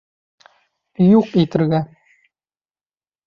[1.07, 1.81] Юҡ итергә!